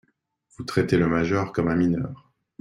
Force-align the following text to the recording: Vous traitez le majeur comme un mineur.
Vous 0.57 0.63
traitez 0.63 0.97
le 0.97 1.05
majeur 1.05 1.51
comme 1.51 1.67
un 1.67 1.75
mineur. 1.75 2.31